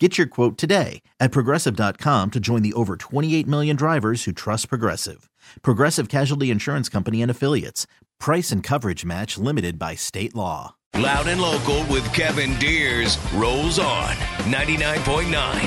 [0.00, 4.68] Get your quote today at progressive.com to join the over 28 million drivers who trust
[4.68, 5.30] Progressive.
[5.62, 7.86] Progressive Casualty Insurance Company and Affiliates.
[8.18, 10.74] Price and coverage match limited by state law.
[10.96, 14.14] Loud and local with Kevin Deers rolls on
[14.46, 15.60] 99.9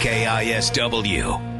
[0.00, 1.54] KISW.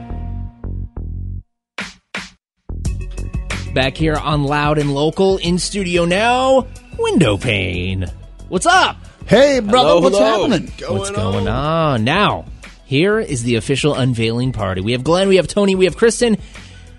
[3.74, 6.66] Back here on Loud and Local in studio now,
[6.98, 8.06] Window Pane.
[8.48, 8.96] What's up?
[9.26, 10.48] Hey, brother, Hello, what's hello.
[10.48, 10.70] happening?
[10.88, 12.04] What's going on?
[12.04, 12.44] Now,
[12.84, 14.80] here is the official unveiling party.
[14.82, 16.36] We have Glenn, we have Tony, we have Kristen,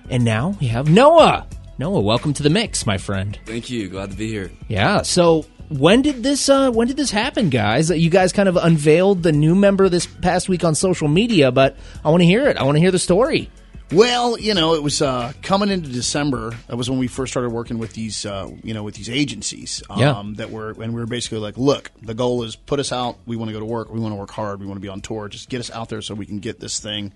[0.10, 1.46] and now we have Noah.
[1.78, 3.38] Noah, welcome to the mix, my friend.
[3.46, 3.90] Thank you.
[3.90, 4.50] Glad to be here.
[4.68, 5.04] Yeah.
[5.04, 7.90] So when did this uh when did this happen, guys?
[7.92, 11.76] You guys kind of unveiled the new member this past week on social media, but
[12.04, 12.58] I want to hear it.
[12.58, 13.50] I want to hear the story.
[13.92, 16.52] Well, you know, it was uh, coming into December.
[16.68, 19.84] That was when we first started working with these, uh, you know, with these agencies.
[19.90, 20.24] Um, Yeah.
[20.38, 23.18] That were, and we were basically like, look, the goal is put us out.
[23.28, 23.92] We want to go to work.
[23.94, 24.60] We want to work hard.
[24.60, 25.30] We want to be on tour.
[25.30, 27.14] Just get us out there so we can get this thing,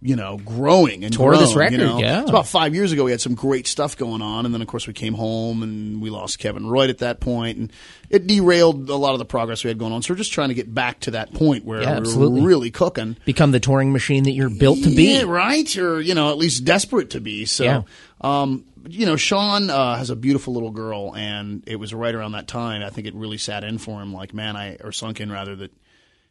[0.00, 1.98] you know, growing and Tour this grown, you record, know?
[1.98, 2.20] yeah.
[2.20, 3.04] It's about five years ago.
[3.04, 6.00] We had some great stuff going on, and then of course we came home and
[6.00, 7.72] we lost Kevin Royd at that point, and
[8.08, 10.02] it derailed a lot of the progress we had going on.
[10.02, 13.16] So we're just trying to get back to that point where Yeah, were really cooking.
[13.24, 15.14] Become the touring machine that you're built to be.
[15.14, 15.76] Yeah, right?
[15.76, 17.44] Or, you know, at least desperate to be.
[17.46, 17.82] So, Yeah.
[18.20, 22.32] um, you know, Sean uh, has a beautiful little girl, and it was right around
[22.32, 22.82] that time.
[22.82, 25.56] I think it really sat in for him, like, man, I, or sunk in rather,
[25.56, 25.72] that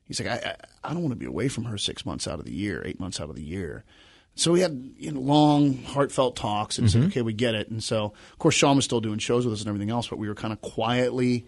[0.07, 0.49] he's like, I,
[0.83, 2.81] I, I don't want to be away from her six months out of the year,
[2.85, 3.83] eight months out of the year.
[4.35, 7.01] So we had you know, long, heartfelt talks, and Mm-hmm.
[7.01, 7.69] said, okay, we get it.
[7.69, 10.19] And so, of course, Sean was still doing shows with us and everything else, but
[10.19, 11.45] we were kind of quietly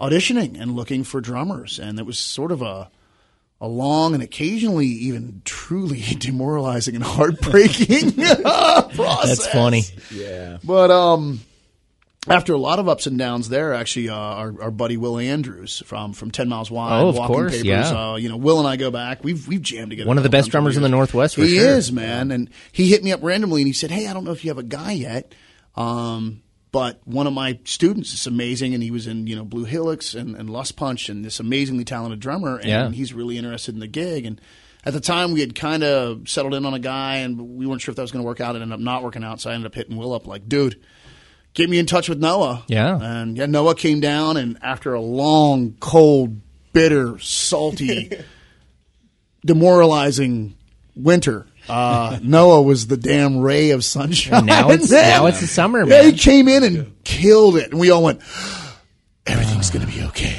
[0.00, 2.90] auditioning and looking for drummers, and it was sort of a
[3.60, 8.12] a long and occasionally even truly demoralizing and heartbreaking
[8.42, 9.24] process.
[9.28, 9.82] That's funny.
[10.10, 10.58] Yeah.
[10.64, 11.40] But um,
[12.28, 15.82] after a lot of ups and downs there, actually, uh, our, our buddy Will Andrews
[15.84, 18.12] from from Ten Miles Wide, Oh, of Walking course, Papers, yeah.
[18.12, 19.24] uh, you know, Will and I go back.
[19.24, 20.06] We've we've jammed together.
[20.08, 20.88] One of the best drummers in the.
[20.88, 21.66] Northwest, for he sure.
[21.66, 24.32] is, man, and he hit me up randomly and he said, "Hey, I don't know
[24.32, 25.34] if you have a guy yet."
[25.74, 29.64] Um, but one of my students is amazing, and he was in you know Blue
[29.64, 32.90] Helix and, and Lust Punch, and this amazingly talented drummer, and Yeah.
[32.90, 34.24] he's really interested in the gig.
[34.26, 34.40] And
[34.84, 37.80] at the time, we had kind of settled in on a guy, and we weren't
[37.80, 38.54] sure if that was going to work out.
[38.56, 40.80] It ended up not working out, so I ended up hitting Will up like, "Dude,
[41.54, 42.98] get me in touch with Noah." Yeah.
[43.00, 46.40] and yeah, Noah came down, and after a long, cold,
[46.72, 48.10] bitter, salty,
[49.44, 50.54] demoralizing
[50.94, 51.46] winter.
[51.68, 54.34] Uh, Noah was the damn ray of sunshine.
[54.38, 56.04] And now it's- now it's the summer, Yeah, man.
[56.12, 58.20] he came in and killed it, and we all went,
[59.26, 60.36] "Everything's going to be okay."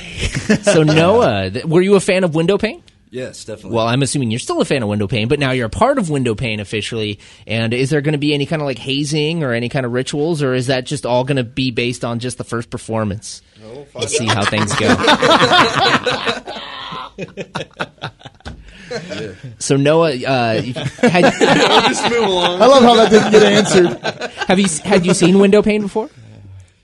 [0.64, 2.84] So Noah, th- were you a fan of Window Pane?
[3.14, 3.76] Yes, definitely.
[3.76, 6.00] Well, I'm assuming you're still a fan of Window Pane, but now you're a part
[6.00, 7.20] of Window Pane officially.
[7.46, 9.92] And is there going to be any kind of like hazing or any kind of
[9.92, 13.44] rituals, or is that just all going to be based on just the first performance?
[13.94, 14.88] Let's see how things go.
[19.60, 23.98] So Noah, uh, had, I love how that didn't get answered.
[24.48, 26.10] have you had you seen Window Pane before?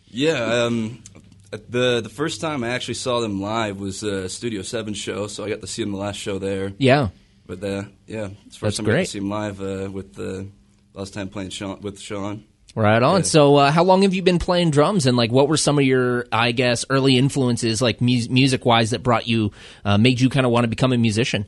[0.10, 0.64] yeah.
[0.64, 1.04] Um,
[1.52, 5.44] the the first time I actually saw them live was a Studio Seven show, so
[5.46, 6.74] I got to see them the last show there.
[6.78, 7.10] Yeah.
[7.48, 9.06] But uh, yeah, it's the That's first time I got great.
[9.06, 10.48] to see them live uh, with the
[10.94, 12.44] last time playing Sean, with Sean.
[12.76, 13.22] Right on.
[13.22, 13.26] Yeah.
[13.26, 15.86] So, uh, how long have you been playing drums, and like, what were some of
[15.86, 19.52] your, I guess, early influences, like mu- music wise, that brought you,
[19.84, 21.48] uh, made you kind of want to become a musician?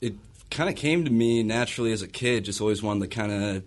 [0.00, 0.14] It
[0.50, 2.46] kind of came to me naturally as a kid.
[2.46, 3.62] Just always wanted to kind of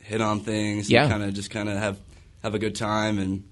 [0.00, 0.90] hit on things.
[0.90, 1.08] Yeah.
[1.08, 1.98] kind of just kind of have
[2.42, 3.18] have a good time.
[3.20, 3.44] And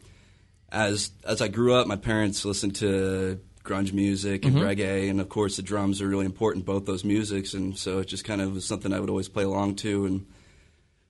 [0.77, 5.29] as as I grew up, my parents listened to grunge music and reggae, and of
[5.29, 7.55] course the drums are really important, both those musics.
[7.55, 10.07] And so it just kind of was something I would always play along to.
[10.07, 10.27] And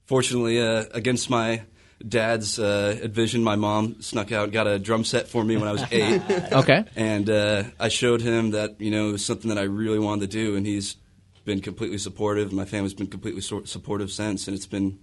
[0.06, 1.62] fortunately, uh, against my
[2.06, 5.68] dad's uh, vision, my mom snuck out and got a drum set for me when
[5.68, 6.22] I was eight.
[6.52, 6.84] Okay.
[6.94, 10.30] And uh, I showed him that you know it was something that I really wanted
[10.30, 10.96] to do, and he's
[11.44, 12.52] been completely supportive.
[12.52, 14.98] My family's been completely so- supportive since, and it's been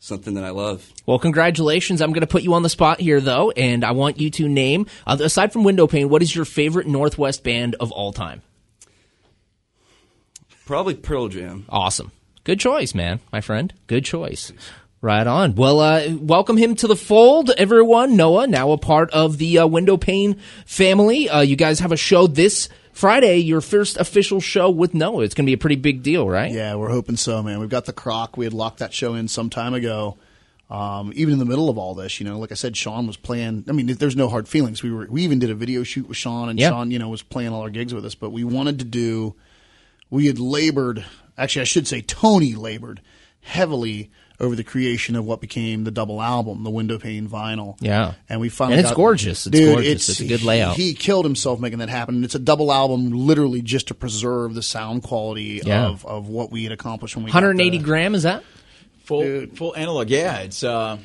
[0.00, 0.92] something that I love.
[1.06, 2.00] Well, congratulations.
[2.00, 4.48] I'm going to put you on the spot here, though, and I want you to
[4.48, 8.42] name, uh, aside from Window Pane, what is your favorite Northwest band of all time?
[10.66, 11.66] Probably Pearl Jam.
[11.68, 12.10] Awesome.
[12.44, 13.72] Good choice, man, my friend.
[13.86, 14.52] Good choice.
[15.02, 15.54] Right on.
[15.54, 18.16] Well, uh, welcome him to the fold, everyone.
[18.16, 21.28] Noah, now a part of the uh, Window Pane family.
[21.28, 25.22] Uh, you guys have a show this Friday, your first official show with Noah.
[25.22, 26.50] It's going to be a pretty big deal, right?
[26.50, 27.60] Yeah, we're hoping so, man.
[27.60, 28.36] We've got the croc.
[28.36, 30.18] We had locked that show in some time ago.
[30.68, 33.16] Um, even in the middle of all this, you know, like I said, Sean was
[33.16, 33.64] playing.
[33.68, 34.82] I mean, there's no hard feelings.
[34.84, 36.60] We were we even did a video shoot with Sean, and.
[36.60, 38.14] Sean, you know, was playing all our gigs with us.
[38.14, 39.34] But we wanted to do.
[40.10, 41.04] We had labored.
[41.36, 43.00] Actually, I should say Tony labored
[43.40, 44.10] heavily
[44.40, 47.76] over the creation of what became the double album, the Window Pane vinyl.
[47.80, 48.14] Yeah.
[48.28, 49.46] and we finally And it's got- gorgeous.
[49.46, 50.08] It's Dude, gorgeous.
[50.08, 50.76] It's a good layout.
[50.76, 52.14] He, he killed himself making that happen.
[52.16, 55.86] And it's a double album, literally just to preserve the sound quality Yeah.
[55.88, 58.42] of, of what we had accomplished when we got 180 the- gram is that?
[59.04, 60.08] full full analog.
[60.08, 60.96] Yeah, it's uh,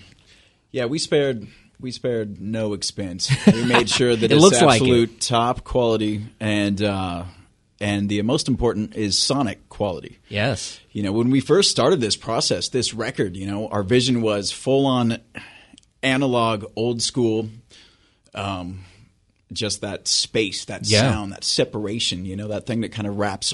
[0.72, 0.86] yeah.
[0.86, 1.48] We spared
[1.80, 3.30] we spared no expense.
[3.48, 7.24] We made sure that It it's looks like absolute top quality, and uh,
[7.80, 10.20] and the most important is sonic quality.
[10.30, 10.80] Yes.
[10.92, 14.52] You know, when we first started this process, this record, you know, our vision was
[14.52, 15.18] full on
[16.04, 17.50] analog, old school.
[18.34, 18.82] Um,
[19.54, 21.02] just that space, that Yeah.
[21.02, 23.54] sound, that separation, you know, that thing that kind of wraps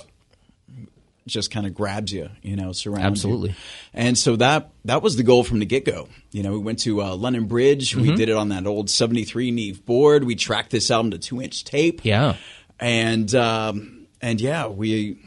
[1.27, 3.49] just kind of grabs you, you know, surrounds Absolutely.
[3.49, 3.55] you.
[3.93, 6.07] And so that that was the goal from the get go.
[6.31, 7.91] You know, we went to uh, London Bridge.
[7.91, 8.01] Mm-hmm.
[8.01, 10.23] We did it on that old '73 Neve board.
[10.23, 12.01] We tracked this album to two inch tape.
[12.03, 12.35] Yeah.
[12.79, 15.19] and um, and yeah, we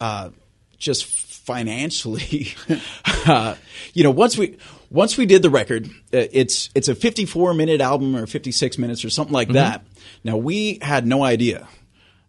[0.00, 0.30] uh,
[0.78, 2.54] just financially,
[3.26, 3.54] uh,
[3.94, 4.58] you know, once we
[4.90, 9.04] once we did the record, uh, it's it's a 54 minute album or 56 minutes
[9.04, 9.84] or something like that.
[10.24, 11.68] Now we had no idea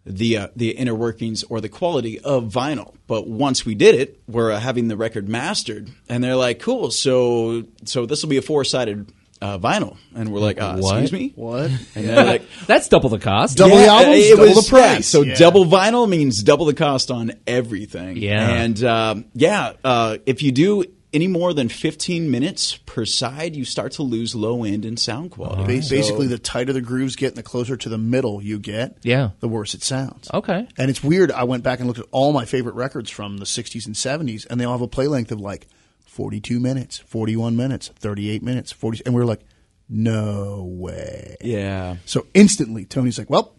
[0.06, 4.22] the uh, the inner workings or the quality of vinyl, but once we did it,
[4.28, 8.38] we're uh, having the record mastered, and they're like, "Cool, so so this will be
[8.38, 9.12] a four sided."
[9.44, 11.02] Uh, vinyl, and we're like, uh, What?
[11.02, 11.70] excuse me, What?
[11.96, 13.58] And they're like, That's double the cost.
[13.58, 15.08] Double the yeah, albums, it double was- the yeah, price.
[15.08, 15.36] so Yeah.
[15.36, 18.16] double vinyl means double the cost on everything.
[18.18, 18.50] Yeah.
[18.50, 23.66] and um, yeah, uh, if you do any more than 15 minutes per side, you
[23.66, 25.78] start to lose low end and sound quality.
[25.78, 28.58] Ba- So- Basically, the tighter the grooves get and the closer to the middle you
[28.60, 29.32] get, Yeah.
[29.42, 30.28] the worse it sounds.
[30.34, 30.68] Okay.
[30.78, 31.32] And it's weird.
[31.32, 34.48] I went back and looked at all my favorite records from the 60s and 70s,
[34.50, 35.68] and they all have a play length of like
[36.14, 39.02] 42 minutes, 41 minutes, 38 minutes, 40.
[39.04, 39.42] And we were like,
[39.90, 41.36] no way.
[41.42, 41.96] yeah.
[42.06, 43.56] So instantly, Tony's like, well,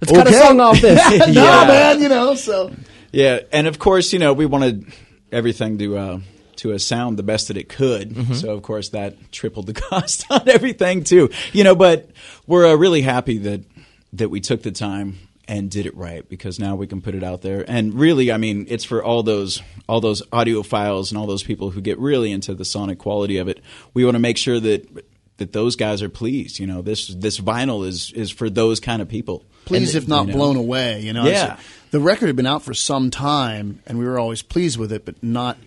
[0.00, 1.00] Let's cut a song off this.
[1.18, 1.64] no, Yeah.
[1.66, 2.72] man, you know, so.
[3.10, 4.92] Yeah, and of course, you know, we wanted
[5.32, 6.20] everything to uh,
[6.56, 8.10] to uh, sound the best that it could.
[8.10, 8.34] Mm-hmm.
[8.34, 11.30] So of course, that tripled the cost on everything too.
[11.52, 12.10] You know, but
[12.46, 13.64] we're uh, really happy that
[14.12, 17.22] that we took the time and did it right because now we can put it
[17.22, 17.64] out there.
[17.68, 21.70] And really, I mean, it's for all those all those audiophiles and all those people
[21.70, 23.60] who get really into the sonic quality of it.
[23.94, 25.04] We want to make sure that
[25.38, 26.58] that those guys are pleased.
[26.58, 29.44] You know, this this vinyl is is for those kind of people.
[29.64, 31.00] pleased And, if not you know, blown away.
[31.00, 31.58] You know, Yeah.
[31.90, 35.04] The record had been out for some time, and we were always pleased with it,
[35.04, 35.58] but not.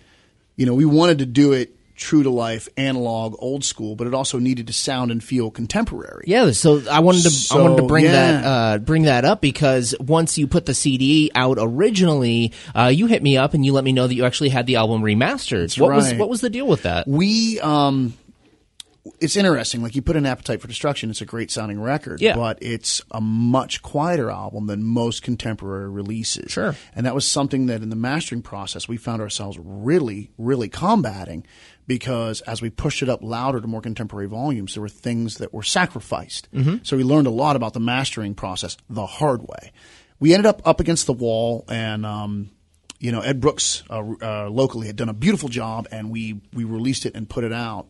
[0.56, 4.14] You know, we wanted to do it true to life, analog, old school, but it
[4.14, 6.24] also needed to sound and feel contemporary.
[6.26, 9.40] Yeah, so I wanted to I wanted to So, bring that uh, bring that up
[9.40, 13.72] because once you put the CD out originally, uh, you hit me up and you
[13.72, 15.78] let me know that you actually had the album remastered.
[15.80, 17.08] what was what was the deal with that?
[17.08, 18.14] We, um,
[19.20, 19.82] it's interesting.
[19.82, 22.36] Like you put an Appetite for Destruction, it's a great sounding record, Yeah.
[22.36, 26.52] but it's a much quieter album than most contemporary releases.
[26.52, 26.74] Sure.
[26.94, 31.46] And that was something that in the mastering process we found ourselves really, really combating
[31.86, 35.54] because as we pushed it up louder to more contemporary volumes, there were things that
[35.54, 36.48] were sacrificed.
[36.82, 39.72] So we learned a lot about the mastering process the hard way.
[40.18, 42.50] We ended up up against the wall and, um,
[42.98, 46.64] you know, Ed Brooks uh, uh, locally had done a beautiful job, and we we
[46.64, 47.88] released it and put it out.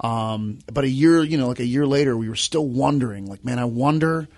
[0.00, 3.44] Um, but a year, you know, like a year later, we were still wondering, like,
[3.44, 4.28] man, I wonder.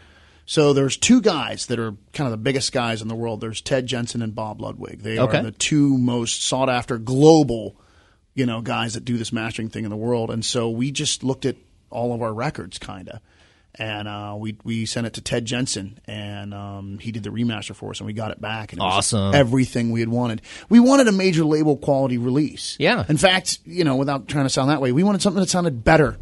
[0.47, 3.41] So there's two guys that are kind of the biggest guys in the world.
[3.41, 5.01] There's Ted Jensen and Bob Ludwig.
[5.03, 5.39] They Okay.
[5.39, 7.77] are the two most sought after global,
[8.35, 10.31] you know, guys that do this mastering thing in the world.
[10.31, 11.57] And so we just looked at
[11.91, 13.21] all of our records, kind of.
[13.79, 17.75] And uh, we we sent it to Ted Jensen, and um, he did the remaster
[17.77, 18.73] for us, and we got it back.
[18.73, 19.35] And it was Awesome.
[19.35, 20.43] everything we had wanted.
[20.69, 22.77] We wanted a major label quality release.
[22.81, 23.05] Yeah.
[23.09, 25.85] In fact, you know, without trying to sound that way, we wanted something that sounded
[25.85, 26.19] better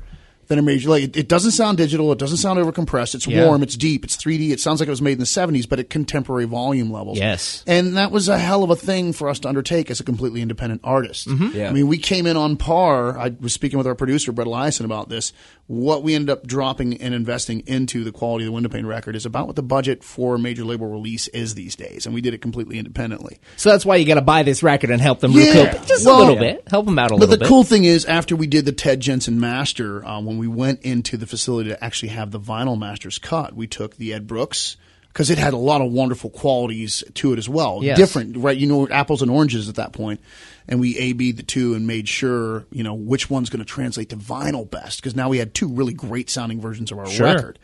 [0.48, 0.88] than a major.
[0.90, 2.12] Like it, it doesn't sound digital.
[2.12, 3.16] It doesn't sound overcompressed.
[3.16, 3.46] It's Yeah.
[3.46, 3.64] warm.
[3.64, 4.04] It's deep.
[4.04, 4.52] It's 3D.
[4.52, 7.18] It sounds like it was made in the 70s, but at contemporary volume levels.
[7.18, 7.64] Yes.
[7.66, 10.42] And that was a hell of a thing for us to undertake as a completely
[10.42, 11.26] independent artist.
[11.52, 11.68] Yeah.
[11.68, 13.18] I mean, we came in on par.
[13.18, 15.32] I was speaking with our producer, Brett Eliason, about this.
[15.68, 19.16] What we ended up dropping and investing into the quality of the Window Pane record
[19.16, 22.06] is about what the budget for a major label release is these days.
[22.06, 23.40] And we did it completely independently.
[23.56, 25.64] So that's why you got to buy this record and help them Yeah.
[25.64, 27.18] recoup just Well- a little bit, help them out a little.
[27.18, 27.30] Bit.
[27.30, 27.49] But the bit.
[27.49, 31.16] cool thing is, after we did the Ted Jensen master, uh, when we went into
[31.16, 34.76] the facility to actually have the vinyl masters cut, we took the Ed Brooks
[35.16, 37.78] because it had a lot of wonderful qualities to it as well.
[37.82, 37.96] Yes.
[37.96, 38.54] Different, right?
[38.54, 40.20] You know, apples and oranges at that point.
[40.68, 43.64] And we A B the two and made sure, you know, which one's going to
[43.64, 47.06] translate to vinyl best because now we had two really great sounding versions of our
[47.06, 47.28] Sure.
[47.28, 47.58] record.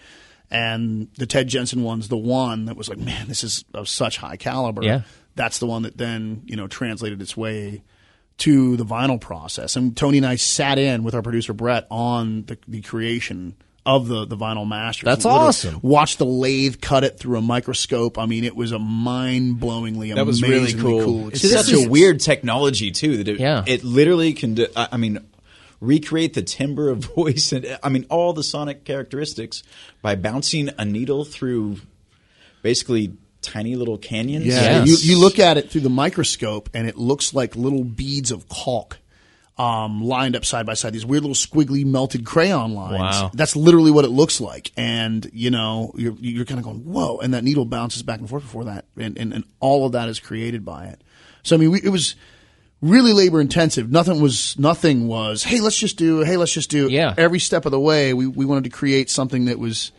[0.51, 4.17] And the Ted Jensen one's the one that was like, man, this is of such
[4.17, 5.03] high caliber Yeah.
[5.35, 7.83] that's the one that then you know translated its way
[8.39, 9.77] to the vinyl process.
[9.77, 14.07] And Tony and I sat in with our producer Brett on the, the creation of
[14.07, 15.05] the, the vinyl masters.
[15.07, 15.79] That's Literally awesome.
[15.83, 18.17] Watch the lathe cut it through a microscope.
[18.19, 21.29] I mean, it was a mind blowingly That was really amazingly cool.
[21.31, 23.65] It's such a weird technology too that it, Yeah.
[23.67, 24.55] it literally can.
[24.55, 25.19] Do, I I mean,
[25.81, 29.65] recreate the timbre of voice and I mean all the sonic characteristics
[30.01, 31.79] by bouncing a needle through
[32.63, 34.47] basically tiny little canyons.
[34.47, 35.05] Yeah, Yes.
[35.05, 38.49] you, you look at it through the microscope, and it looks like little beads of
[38.49, 38.99] caulk
[39.59, 40.93] um, lined up side by side.
[40.93, 42.99] These weird little squiggly melted crayon lines.
[42.99, 43.31] Wow.
[43.35, 44.73] That's literally what it looks like.
[44.77, 48.29] And you know, you're you're kind of going, whoa, and that needle bounces back and
[48.29, 51.01] forth before that, and and, and all of that is created by it.
[51.43, 52.15] So I mean, we, it was.
[52.85, 53.93] Really labor intensive.
[53.93, 54.59] Nothing was.
[54.59, 55.45] Nothing was.
[55.45, 56.23] Hey, let's just do.
[56.23, 56.89] Hey, let's just do.
[56.91, 57.15] Yeah.
[57.17, 59.93] Every step of the way, we we wanted to create something that was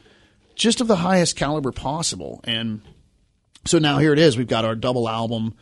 [0.56, 2.42] just of the highest caliber possible.
[2.44, 2.82] And
[3.64, 4.36] so now here it is.
[4.36, 5.54] We've got our double album.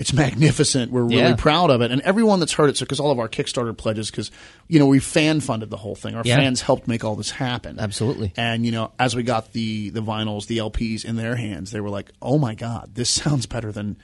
[0.00, 0.90] It's magnificent.
[0.90, 1.34] We're really Yeah.
[1.36, 1.90] proud of it.
[1.92, 4.30] And everyone that's heard it, so because all of our Kickstarter pledges, because
[4.66, 6.14] you know we fan funded the whole thing.
[6.14, 6.36] Our Yeah.
[6.36, 7.76] fans helped make all this happen.
[7.78, 8.32] Absolutely.
[8.36, 11.80] And you know, as we got the the vinyls, the LPs in their hands, they
[11.80, 13.96] were like, "Oh my god, this sounds better than."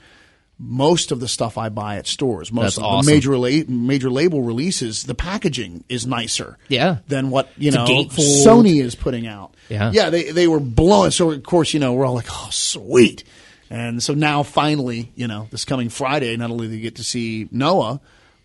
[0.59, 3.05] Most of the stuff I buy at stores, most That's of awesome.
[3.05, 6.97] the major la- major label releases, the packaging is nicer, Yeah.
[7.07, 7.85] than what you It's know.
[7.85, 9.53] Sony is putting out.
[9.69, 9.91] Yeah.
[9.93, 11.11] yeah, they they were blowing.
[11.11, 13.23] So of course, you know, we're all like, oh, sweet.
[13.69, 17.03] And so now finally, you know, this coming Friday, not only do you get to
[17.03, 17.99] see Noah,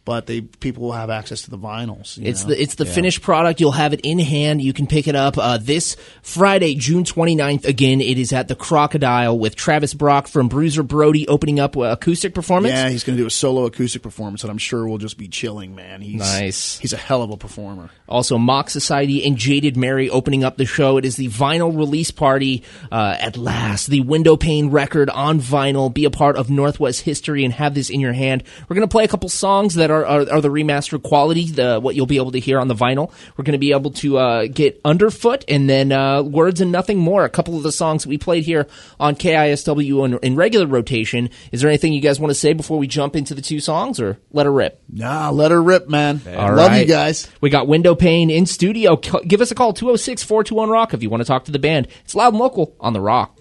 [0.05, 2.17] but they people will have access to the vinyls.
[2.19, 2.51] you It's know?
[2.51, 3.61] the it's the finished product.
[3.61, 4.61] You'll have it in hand.
[4.61, 7.65] You can pick it up uh, this Friday, June 29th.
[7.65, 11.83] Again, it is at the Crocodile with Travis Brock from Bruiser Brody opening up uh,
[11.83, 12.75] acoustic performance.
[12.75, 15.29] yeah, he's going to do a solo acoustic performance that I'm sure will just be
[15.29, 16.01] chilling, man.
[16.01, 16.79] He's Nice.
[16.79, 17.91] He's a hell of a performer.
[18.09, 20.97] Also, Mock Society and Jaded Mary opening up the show.
[20.97, 23.87] It is the vinyl release party uh, at last.
[23.87, 25.93] The window pane record on vinyl.
[25.95, 28.43] Be a part of Northwest history and have this in your hand.
[28.69, 31.81] We're going to play a couple songs that are, are, are the remastered quality, the
[31.81, 33.11] what you'll be able to hear on the vinyl.
[33.37, 36.99] We're going to be able to uh, get Underfoot and then uh, Words and Nothing
[36.99, 37.25] More.
[37.25, 38.67] A couple of the songs that we played here
[38.99, 41.31] on KISW in, in regular rotation.
[41.51, 44.01] Is there anything you guys want to say before we jump into the two songs
[44.01, 44.83] or let her rip?
[44.89, 46.21] Nah, let her rip, man.
[46.27, 47.29] All Love you guys.
[47.41, 48.97] We got Window Pane in studio.
[48.97, 51.89] Give us a call, 206 421 Rock, if you want to talk to the band.
[52.05, 53.39] It's loud and local on The Rock.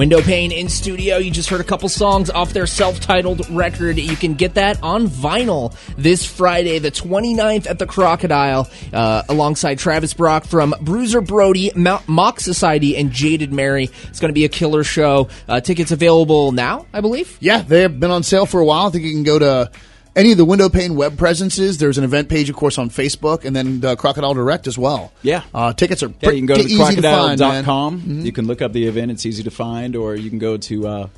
[0.00, 1.18] Window Pane in studio.
[1.18, 3.98] You just heard a couple songs off their self titled record.
[3.98, 9.78] You can get that on vinyl this Friday, the 29th at the Crocodile, uh, alongside
[9.78, 13.90] Travis Brock from Bruiser Brody, Mo- Mock Society, and Jaded Mary.
[14.04, 15.28] It's going to be a killer show.
[15.46, 17.36] Uh, tickets available now, I believe.
[17.38, 18.86] Yeah, they've been on sale for a while.
[18.86, 19.70] I think you can go to
[20.16, 21.78] any of the window pane web presences.
[21.78, 25.12] There's an event page, of course, on Facebook, and then the Crocodile Direct as well.
[25.22, 25.42] Yeah.
[25.54, 27.64] uh, tickets are Yeah, pretty you can go to easy to find, man.
[27.64, 28.20] crocodile.com.
[28.24, 29.10] You can look up the event.
[29.12, 29.94] It's easy to find.
[29.96, 31.08] Or you can go to uh,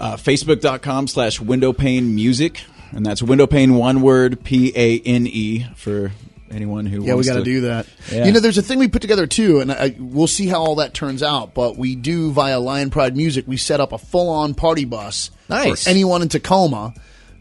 [0.00, 2.62] uh, facebook.com slash windowpane music.
[2.92, 6.10] And that's windowpane, one word, P A N E, for
[6.50, 7.86] anyone who Yeah, we got to to do that.
[8.10, 8.24] Yeah.
[8.24, 10.76] You know, there's a thing we put together too, and I, we'll see how all
[10.76, 11.52] that turns out.
[11.52, 13.44] But we do via Lion Pride Music.
[13.46, 15.84] We set up a full-on party bus Nice.
[15.84, 16.94] for anyone in Tacoma,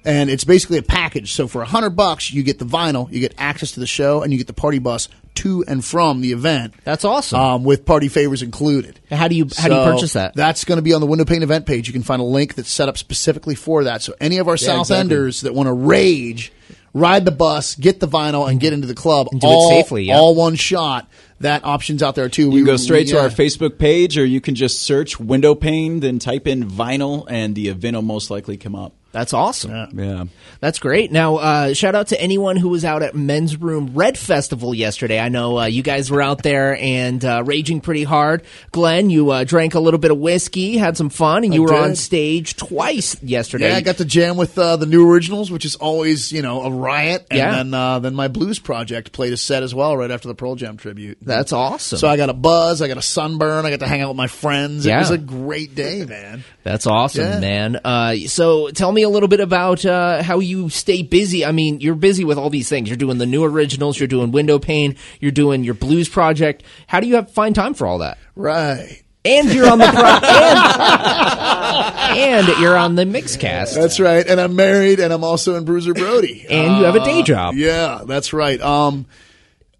[0.06, 1.34] and it's basically a package.
[1.34, 4.22] So for a hundred bucks, you get the vinyl, you get access to the show,
[4.22, 6.74] and you get the party bus to and from the event.
[6.84, 7.40] That's awesome.
[7.40, 9.00] Um, with party favors included.
[9.10, 10.34] How do you how do you purchase that?
[10.34, 11.88] That's going to be on the Window Pane event page.
[11.88, 14.02] You can find a link that's set up specifically for that.
[14.02, 15.00] So any of our South exactly.
[15.00, 16.52] Enders that want to rage,
[16.94, 20.06] ride the bus, get the vinyl, and get into the club and do it safely,
[20.06, 20.18] yeah.
[20.18, 21.10] all one shot.
[21.40, 22.44] That option's out there too.
[22.44, 23.22] You We can go straight to yeah.
[23.22, 27.54] our Facebook page, or you can just search window pane, then type in vinyl, and
[27.54, 28.94] the event will most likely come up.
[29.18, 29.98] That's awesome.
[29.98, 30.26] Yeah.
[30.60, 31.12] That's great.
[31.12, 35.20] Now, uh, shout out to anyone who was out at Men's Room Red Festival yesterday.
[35.20, 38.44] I know uh, you guys were out there and uh, raging pretty hard.
[38.72, 41.70] Glenn, you uh, drank a little bit of whiskey, had some fun, and you were
[41.70, 41.78] did.
[41.80, 43.70] on stage twice yesterday.
[43.72, 46.62] Yeah, I got to jam with uh, the new originals, which is always you know
[46.62, 47.26] a riot.
[47.32, 47.52] And Yeah.
[47.56, 50.54] then uh, then my blues project played a set as well right after the Pearl
[50.54, 51.18] Jam tribute.
[51.24, 51.98] That's awesome.
[51.98, 54.18] So I got a buzz, I got a sunburn, I got to hang out with
[54.18, 54.86] my friends.
[54.86, 56.44] It was a great day, man.
[56.64, 57.40] That's awesome, Yeah.
[57.40, 57.80] man.
[57.84, 61.46] Uh, so tell me a little bit about uh, how you stay busy.
[61.46, 62.90] I mean, you're busy with all these things.
[62.90, 64.00] You're doing the new originals.
[64.00, 64.96] You're doing Window Pane.
[65.20, 66.64] You're doing your blues project.
[66.86, 68.18] How do you have find time for all that?
[68.36, 69.02] Right.
[69.26, 69.94] And you're on the pro-
[72.18, 73.76] and, and you're on the Mixcast.
[73.76, 74.26] That's right.
[74.26, 76.46] And I'm married, and I'm also in Bruiser Brody.
[76.50, 77.56] and you have a day job.
[77.56, 78.60] Yeah, that's right.
[78.62, 79.06] Um,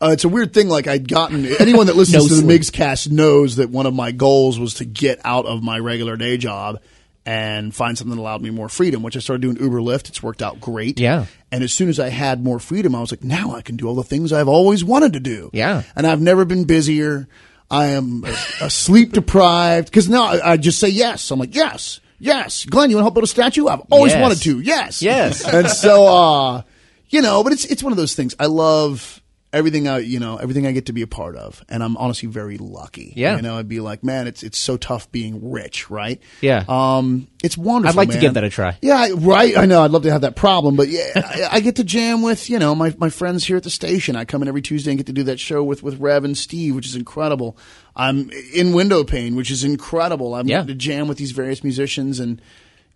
[0.02, 0.68] uh, it's a weird thing.
[0.68, 2.62] Like I'd gotten anyone that listens No to the sleep.
[2.62, 6.38] Mixcast knows that one of my goals was to get out of my regular day
[6.38, 6.82] job
[7.28, 9.04] and find something that allowed me more freedom.
[9.04, 10.10] Which I started doing Uber Lyft.
[10.10, 11.00] It's worked out great.
[11.00, 11.26] Yeah.
[11.52, 13.88] And as soon as I had more freedom, I was like, now I can do
[13.88, 15.50] all the things I've always wanted to do.
[15.54, 15.84] Yeah.
[15.96, 17.28] And I've never been busier.
[17.70, 18.24] I am
[18.70, 21.30] sleep deprived because now I, I just say yes.
[21.32, 22.00] I'm like yes.
[22.20, 23.68] Yes, Glenn, you want to help build a statue?
[23.68, 24.22] I've always Yes.
[24.22, 24.60] wanted to.
[24.62, 25.46] Yes, Yes.
[25.48, 26.62] and so uh
[27.10, 29.22] you know but it's it's one of those things i love
[29.58, 32.30] everything i you know everything i get to be a part of and i'm honestly
[32.30, 33.36] very lucky Yeah.
[33.36, 36.64] you know i'd be like man it's it's so tough being rich right Yeah.
[36.70, 38.78] um it's wonderful I'd like to give that a try.
[38.82, 41.60] yeah I- right i know i'd love to have that problem but yeah I, I
[41.60, 44.42] get to jam with you know my, my friends here at the station i come
[44.42, 46.88] in every tuesday and get to do that show with with rev and steve which
[46.88, 47.58] is incredible
[47.96, 50.64] i'm in window pane which is incredible i'm Yeah.
[50.64, 52.42] to jam with these various musicians and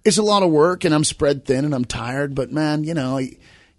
[0.04, 2.96] it's a lot of work and I'm spread thin and I'm tired, but man, you
[2.96, 3.20] know,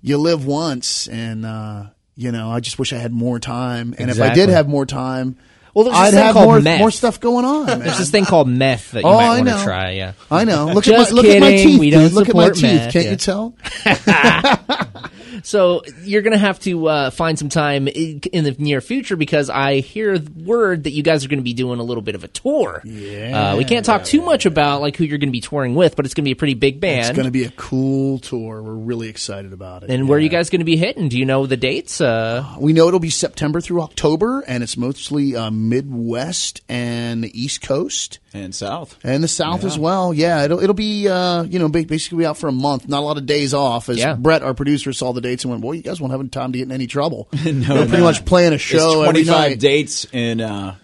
[0.03, 3.95] you live once and, uh, you know, I just wish I had more time.
[3.99, 4.41] And if I Exactly.
[4.47, 5.37] did have more time,
[5.75, 6.79] Well, there's this I'd thing have called more, meth.
[6.81, 7.67] more stuff going on.
[7.67, 7.79] Man.
[7.81, 9.91] There's this thing called meth that you Oh, might I want to try.
[9.93, 10.13] Yeah.
[10.31, 10.67] I know.
[10.67, 11.67] Look at my look at my kidding.
[11.69, 11.81] teeth.
[11.81, 12.13] We don't dude.
[12.13, 12.63] Look at my support teeth.
[12.65, 12.93] meth.
[12.93, 13.11] Can't Yeah.
[13.13, 13.55] you tell?
[15.43, 19.51] So you're going to have to uh, find some time in the near future because
[19.51, 22.25] I hear word that you guys are going to be doing a little bit of
[22.25, 22.83] a tour.
[22.85, 23.53] Yeah.
[23.53, 25.97] Uh, we can't talk too much about like who you're going to be touring with,
[25.97, 27.01] but it's going to be a pretty big band.
[27.09, 28.63] It's going to be a cool tour.
[28.63, 29.91] We're really excited about it.
[29.91, 31.09] and where are you guys going to be hitting?
[31.09, 32.01] Do you know the dates?
[32.01, 37.41] Uh, We know it'll be September through October, and it's mostly uh, Midwest and the
[37.41, 38.19] East Coast.
[38.35, 38.99] And south.
[39.05, 40.15] And the South as well.
[40.15, 42.89] Yeah, it'll it'll be uh, you know basically be out for a month.
[42.89, 43.91] Not a lot of days off.
[43.91, 44.15] As Yeah.
[44.15, 46.53] Brett, our producer, saw the dates and went, "Boy, you guys won't have any time
[46.53, 49.51] to get in any trouble." no, They're pretty much playing a show it's every 25
[49.51, 49.59] night.
[49.61, 50.75] dates in, uh,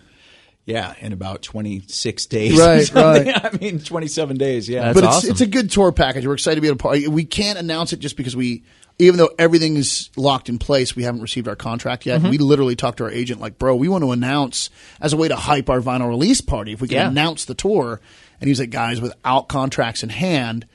[0.64, 2.58] yeah, in about 26 days.
[2.58, 3.44] Right, right.
[3.54, 4.92] I mean, 27 days, yeah.
[4.92, 5.30] That's but it's awesome.
[5.30, 6.26] it's a good tour package.
[6.26, 7.08] We're excited to be able to party.
[7.08, 8.64] We can't announce it just because we,
[8.98, 12.20] even though everything is locked in place, we haven't received our contract yet.
[12.20, 12.30] Mm-hmm.
[12.30, 14.68] We literally talked to our agent like, "Bro, we want to announce
[15.00, 17.08] as a way to hype our vinyl release party if we can Yeah.
[17.08, 18.00] announce the tour."
[18.40, 20.66] And he's like, "Guys, without contracts in hand,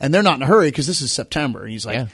[0.00, 2.06] and they're not in a hurry because this is September." And he's like, Yeah.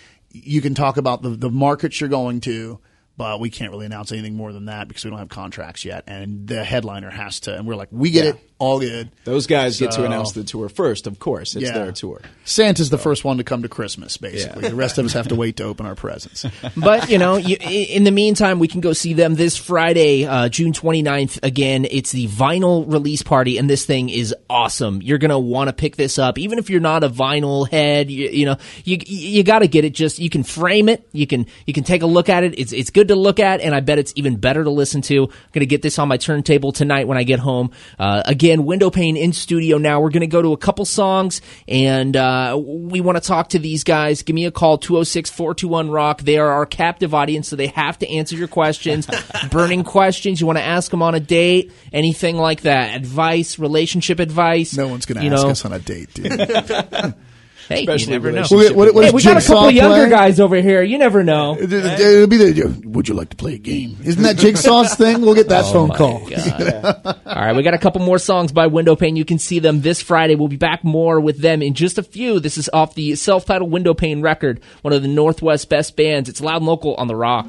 [0.44, 2.80] "You can talk about the the markets you're going to."
[3.16, 6.04] But we can't really announce anything more than that because we don't have contracts yet,
[6.06, 7.56] and the headliner has to.
[7.56, 8.30] And we're like, we get Yeah.
[8.30, 9.10] it, all good.
[9.24, 11.54] Those guys get to announce the tour first, of course.
[11.54, 12.20] It's their tour.
[12.44, 14.68] Santa's the first one to come to Christmas, basically.
[14.68, 16.44] The rest of us have to wait to open our presents.
[16.76, 20.48] but you know, you, in the meantime, we can go see them this Friday, uh,
[20.48, 21.38] June 29th.
[21.44, 25.02] Again, it's the vinyl release party, and this thing is awesome.
[25.02, 28.10] You're gonna want to pick this up, even if you're not a vinyl head.
[28.10, 29.90] You, you know, you you got to get it.
[29.90, 32.58] Just you can frame it, you can you can take a look at it.
[32.58, 35.24] It's it's good to look at, and I bet it's even better to listen to.
[35.24, 37.70] I'm gonna get this on my turntable tonight when I get home.
[38.00, 38.47] Uh, again.
[38.48, 40.00] Again, window pane in studio now.
[40.00, 43.58] We're going to go to a couple songs and uh, we want to talk to
[43.58, 44.22] these guys.
[44.22, 46.22] Give me a call, 206 421 Rock.
[46.22, 49.06] They are our captive audience, so they have to answer your questions.
[49.50, 50.40] Burning questions.
[50.40, 52.96] You want to ask them on a date, anything like that.
[52.96, 54.74] Advice, relationship advice.
[54.74, 55.50] No one's going to ask know.
[55.50, 56.32] us on a date, dude.
[57.68, 58.36] Hey, Especially you never know.
[58.50, 60.10] relationship What- what- what Hey, we got a Jigsaw couple younger play?
[60.10, 60.82] guys over here.
[60.82, 61.54] You never know.
[61.60, 62.82] It- it- It'll be the.
[62.86, 63.96] Would you like to play a game?
[64.04, 65.20] Isn't that Jigsaw's thing?
[65.20, 66.22] We'll get that oh phone call.
[67.26, 69.16] All right, we got a couple more songs by Windowpane.
[69.16, 70.34] You can see them this Friday.
[70.34, 72.40] We'll be back more with them in just a few.
[72.40, 76.28] This is off the self-titled Windowpane record, one of the Northwest best bands.
[76.28, 77.46] It's loud and local on the rock.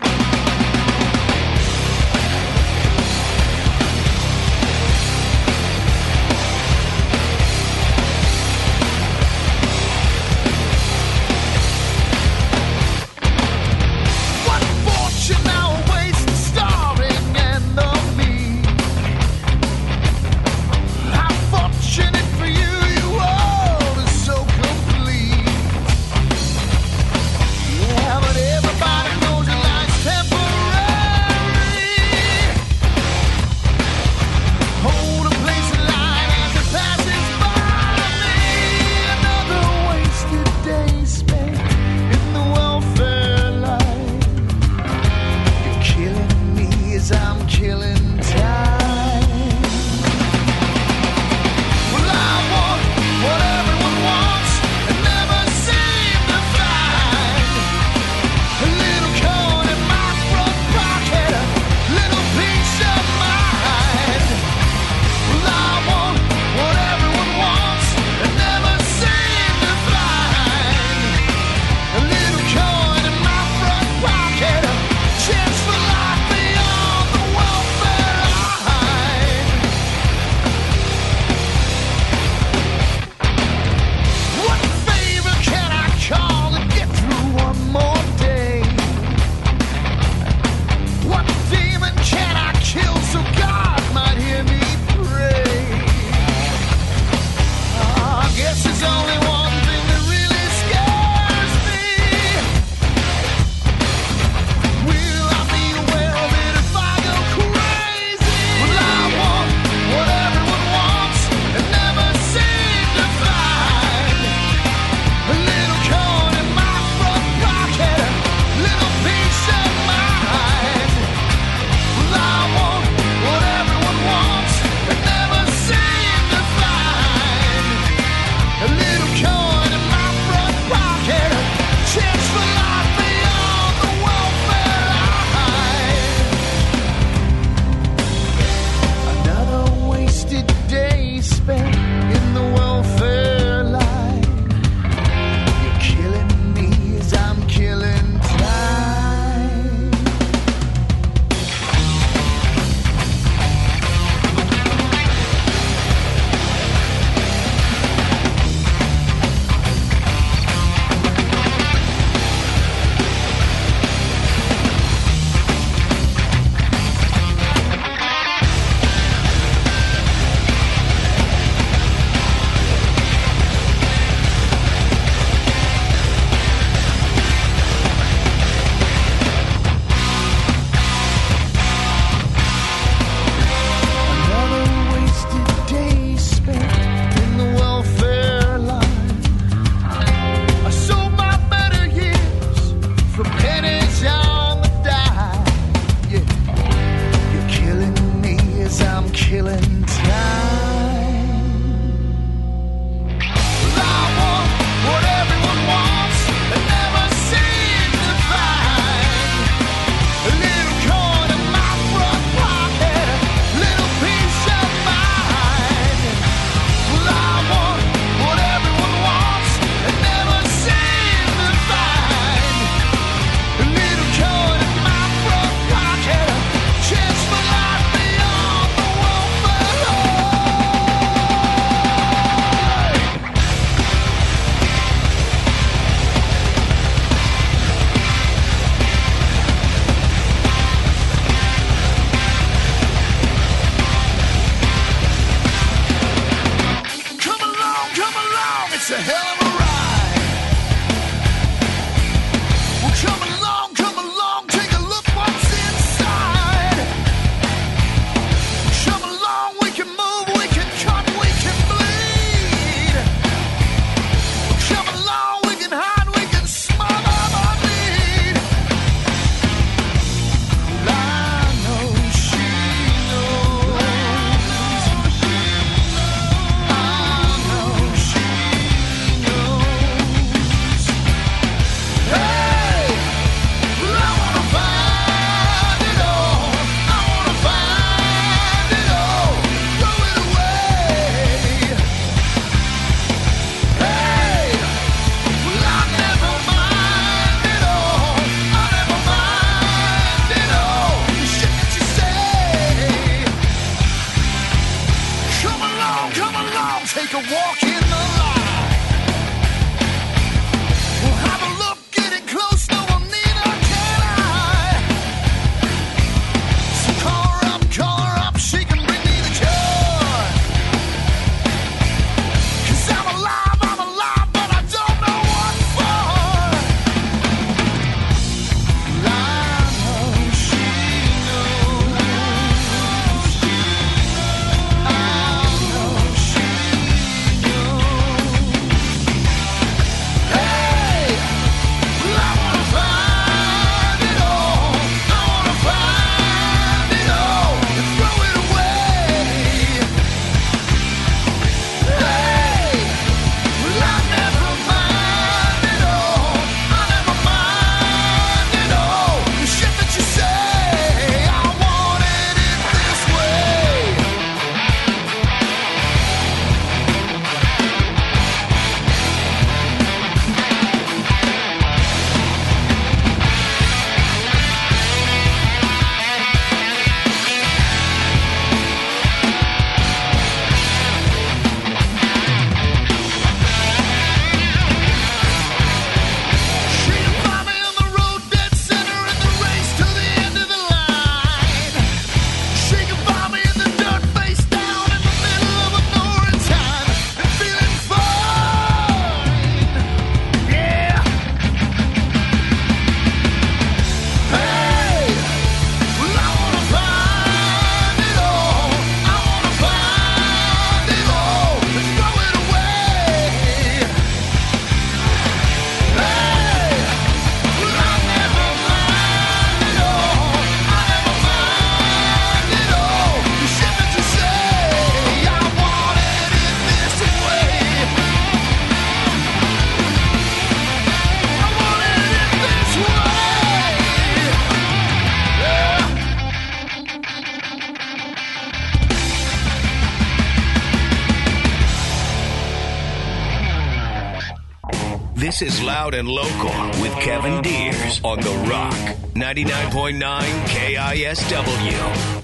[445.80, 448.74] Loud and Local with Kevin Diers on The Rock,
[449.14, 450.02] 99.9
[450.48, 452.19] KISW.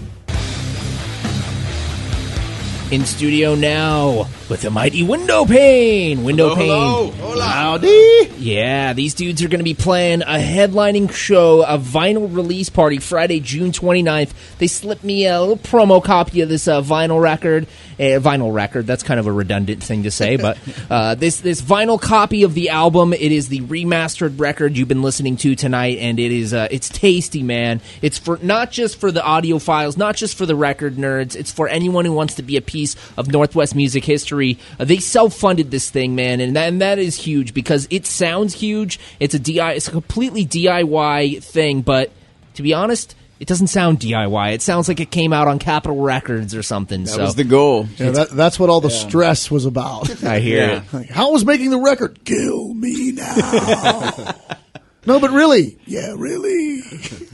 [2.91, 6.23] In studio now with the mighty window pane.
[6.23, 7.11] Window pane.
[7.11, 8.31] Howdy.
[8.37, 12.99] Yeah, these dudes are going to be playing a headlining show, a vinyl release party
[12.99, 14.33] Friday, June 29th.
[14.59, 17.65] They slipped me a little promo copy of this uh, vinyl record.
[17.97, 20.57] A vinyl record, that's kind of a redundant thing to say, but
[20.89, 25.01] uh, this this vinyl copy of the album, it is the remastered record you've been
[25.01, 27.79] listening to tonight, and it is uh, it's tasty, man.
[28.01, 31.37] It's for not just for the audiophiles, not just for the record nerds.
[31.37, 34.57] It's for anyone who wants to be a piece of Northwest music history.
[34.79, 38.53] Uh, they self-funded this thing, man, and that, and that is huge because it sounds
[38.53, 38.99] huge.
[39.19, 42.11] It's a DI, it's a completely DIY thing, but
[42.55, 44.53] to be honest, it doesn't sound DIY.
[44.53, 47.03] It sounds like it came out on Capitol Records or something.
[47.03, 47.85] That so was the goal.
[47.97, 50.23] Yeah, that, that's what all the stress was about.
[50.23, 50.77] I hear Yeah.
[50.77, 50.93] it.
[50.93, 52.23] Like, how was making the record?
[52.25, 54.35] Kill me now.
[55.05, 56.81] no, but really, yeah, really.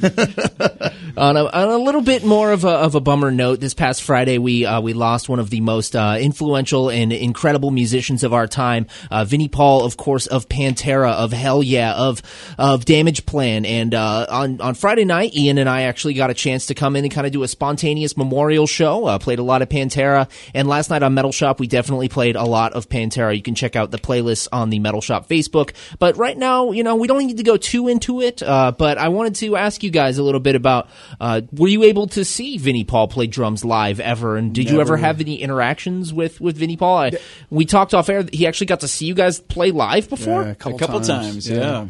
[1.17, 4.01] On a, on a little bit more of a, of a bummer note, this past
[4.01, 8.33] Friday we uh, we lost one of the most uh, influential and incredible musicians of
[8.33, 12.21] our time, uh, Vinnie Paul, of course, of Pantera, of Hellyeah, of
[12.57, 16.67] of Damageplan, and uh, on on Friday night, Ian and I actually got a chance
[16.67, 19.05] to come in and kind of do a spontaneous memorial show.
[19.05, 22.37] Uh, played a lot of Pantera, and last night on Metal Shop we definitely played
[22.37, 23.35] a lot of Pantera.
[23.35, 25.73] You can check out the playlist on the Metal Shop Facebook.
[25.99, 28.41] But right now, you know, we don't need to go too into it.
[28.43, 30.89] Uh, but I wanted to ask you guys a little bit about:
[31.19, 34.37] uh, Were you able to see Vinnie Paul play drums live ever?
[34.37, 36.97] And did you ever have any interactions with with Vinnie Paul?
[36.97, 37.11] I,
[37.49, 38.25] we talked off air.
[38.31, 40.43] He actually got to see you guys play live before.
[40.43, 41.87] Yeah, a couple times, yeah.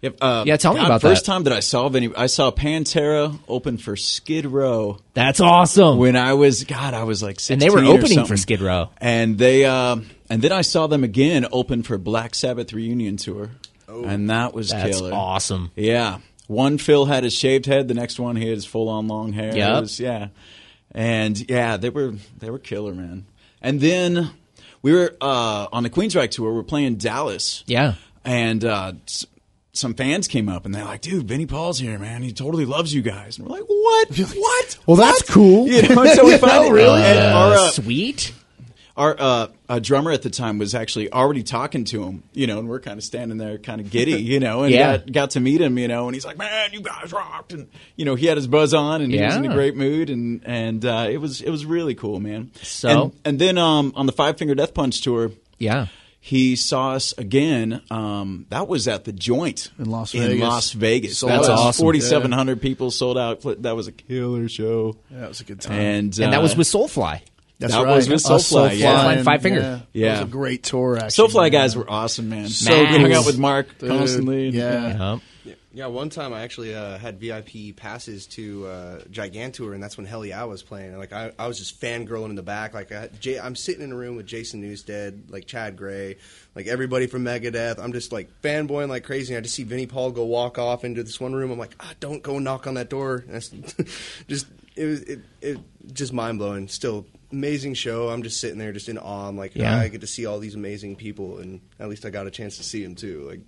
[0.00, 1.32] Yep, uh, Yeah, tell me God, about first that.
[1.32, 5.98] time that I saw Vinny, I saw Pantera open for Skid Row That's awesome.
[5.98, 8.36] when I was God, I was like 16 and they were opening for.
[8.36, 8.90] Skid Row.
[8.98, 13.50] and they um, and then I saw them again open for Black Sabbath reunion tour,
[13.88, 15.12] and that was That's killer.
[15.12, 15.70] awesome.
[15.76, 19.08] Yeah, one Phil had his shaved head, the next one he had his full on
[19.08, 19.56] long hair.
[19.56, 19.80] Yep.
[19.80, 20.28] Was- yeah,
[20.92, 23.26] and yeah, they were they were killer, man.
[23.60, 24.30] And then
[24.82, 26.52] we were uh, on the Queensryche tour.
[26.52, 27.64] We are playing Dallas.
[27.66, 27.94] Yeah.
[28.24, 29.26] and uh, s-
[29.72, 32.22] some fans came up and they're like, "Dude, Vinnie Paul's here, man.
[32.22, 34.08] He totally loves you guys." And we're like, "What?
[34.36, 34.78] What?
[34.86, 35.68] Well, that's What?" cool.
[35.68, 37.02] You know, so we know, really?
[37.02, 38.32] and our uh, Sweet.
[38.96, 42.58] our uh, uh, drummer at the time was actually already talking to him, you know,
[42.58, 44.96] and we're kind of standing there, kind of giddy, you know, and Yeah.
[44.98, 47.68] got, got to meet him, you know, and he's like, "Man, you guys rocked," and
[47.96, 50.42] you know, he had his buzz on, and he was in a great mood, and
[50.46, 52.50] and uh, it was it was really cool, man.
[52.62, 52.88] So?
[52.88, 55.86] and, and then um, on the Five Finger Death Punch tour, Yeah.
[56.20, 57.82] he saw us again.
[57.90, 60.24] Um, that was at the Joint In Las Vegas.
[60.26, 60.48] In Vegas.
[60.48, 61.40] Las Vegas, Sold that out.
[61.40, 61.82] was awesome.
[61.84, 63.42] forty seven hundred people sold out.
[63.62, 64.96] That was a killer show.
[65.10, 65.78] Yeah, it was a good time.
[65.78, 67.20] And And that uh, was with Soulfly.
[67.58, 67.96] That's that right.
[67.96, 68.92] was with Us, Soulfly, yeah.
[68.94, 69.60] Soulfly and and- Five Finger.
[69.60, 70.08] Yeah, Yeah.
[70.08, 70.96] It was a great tour.
[70.98, 71.48] Actually, Soulfly Yeah.
[71.58, 72.48] guys were awesome, man.
[72.48, 74.50] So we hung out with Mark Dude, constantly.
[74.50, 75.12] Yeah.
[75.44, 75.56] Yep.
[75.70, 80.06] Yeah, one time I actually uh, had VIP passes to uh, Gigantour, and that's when
[80.06, 80.88] Hellyeah was playing.
[80.90, 82.74] And, like I, I was just fangirling in the back.
[82.74, 86.16] Like I, Jay, I'm sitting in a room with Jason Newsted, like Chad Gray,
[86.56, 87.78] like everybody from Megadeth.
[87.78, 89.34] I'm just like fanboying like crazy.
[89.34, 91.50] And I just see Vinnie Paul go walk off into this one room.
[91.52, 93.24] I'm like, ah, don't go knock on that door.
[93.28, 93.48] And that's
[94.28, 95.58] just it was it, it
[95.92, 96.66] just mind blowing.
[96.66, 98.08] Still amazing show.
[98.08, 99.28] I'm just sitting there just in awe.
[99.28, 99.76] I'm like, Yeah.
[99.78, 102.56] I get to see all these amazing people, and at least I got a chance
[102.58, 103.26] to see them too.
[103.28, 103.40] Like.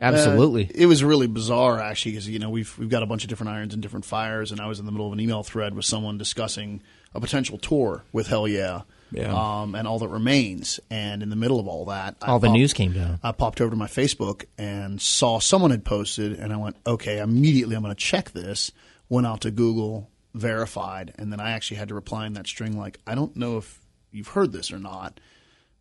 [0.00, 0.66] Absolutely.
[0.66, 3.28] Uh, it was really bizarre, actually, because you know we've we've got a bunch of
[3.28, 5.74] different irons and different fires, and I was in the middle of an email thread
[5.74, 6.82] with someone discussing
[7.14, 9.32] a potential tour with Hellyeah, Yeah.
[9.62, 10.80] um, and all that remains.
[10.90, 13.20] And in the middle of all that, I All the popped- news came down.
[13.22, 17.20] I popped over to my Facebook and saw someone had posted, and I went, okay,
[17.20, 18.72] immediately I'm going to check this.
[19.08, 22.76] Went out to Google, verified, and then I actually had to reply in that string
[22.76, 23.80] like, I don't know if
[24.12, 25.20] you've heard this or not.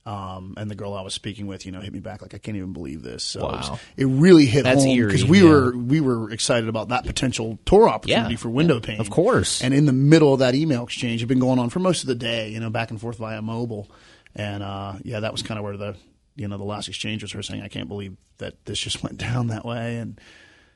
[0.06, 2.38] Um, and the girl I was speaking with, you know, hit me back like, I
[2.38, 3.24] can't even believe this.
[3.24, 3.80] So it, was- Wow.
[3.95, 5.49] it really hit That's home eerie, we yeah.
[5.49, 9.10] were we were excited about that potential tour opportunity Yeah, for Window yeah, Pane, of
[9.10, 9.62] course.
[9.64, 12.08] And in the middle of that email exchange, had been going on for most of
[12.08, 13.89] the day, you know, back and forth via mobile,
[14.36, 15.95] and uh, yeah, that was kind of where the
[16.36, 19.18] you know the last exchange was her saying, I can't believe that this just went
[19.20, 20.20] down that way, and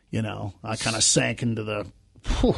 [0.09, 1.85] you know, I kind of sank into the.
[2.39, 2.55] Whew,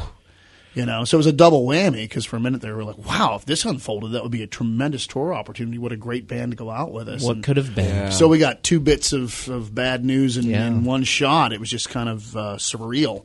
[0.75, 2.97] you know, so it was a double whammy because for a minute they were like,
[2.97, 5.77] "Wow, if this unfolded, that would be a tremendous tour opportunity.
[5.77, 8.11] What a great band to go out with us!" What And- could have been?
[8.11, 10.67] so we got two bits of, of bad news in, Yeah.
[10.67, 11.53] in one shot.
[11.53, 13.23] It was just kind of uh, surreal,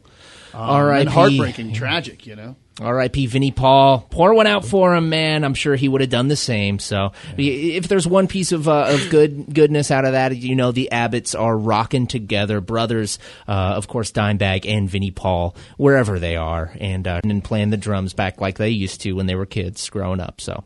[0.55, 1.11] um, R.I.P..
[1.11, 2.27] heartbreaking, tragic.
[2.27, 3.27] You know, R.I.P.
[3.27, 4.07] Vinnie Paul.
[4.11, 5.45] Pour one out for him, man.
[5.45, 6.79] I'm sure he would have done the same.
[6.79, 10.71] So, if there's one piece of uh, of good goodness out of that, you know,
[10.71, 13.19] the Abbotts are rocking together, brothers.
[13.49, 17.77] Uh, of course, Dimebag and Vinnie Paul, wherever they are, and uh, and playing the
[17.77, 20.41] drums back like they used to when they were kids growing up.
[20.41, 20.63] So,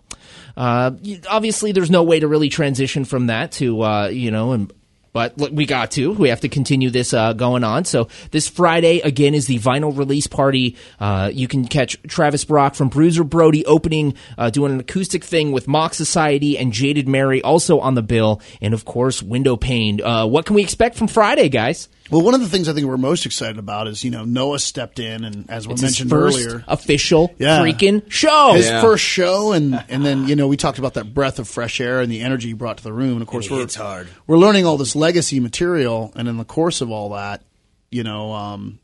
[0.57, 0.93] uh,
[1.31, 4.73] obviously, there's no way to really transition from that to uh, you know and
[5.13, 6.13] But we got to.
[6.13, 7.85] We have to continue this uh, going on.
[7.87, 10.77] So this Friday again is the vinyl release party.
[11.01, 15.51] Uh, you can catch Travis Brock from Bruiser Brody opening, uh, doing an acoustic thing
[15.53, 20.01] with Mock Society and Jaded Mary also on the bill, and of course Window Pane.
[20.03, 21.89] Uh, what can we expect from Friday, guys?
[22.11, 24.61] Well, one of the things I think we're most excited about is you know Noah
[24.61, 27.59] stepped in and as we It's his mentioned first earlier, official Yeah.
[27.61, 28.53] freaking show.
[28.55, 28.81] his Yeah.
[28.81, 32.01] first show, and and then you know we talked about that breath of fresh air
[32.01, 33.13] and the energy he brought to the room.
[33.15, 34.09] And of course, And he we're hits hard.
[34.27, 37.43] we're learning all this legacy material, and in the course of all that,
[37.91, 38.79] you know, um,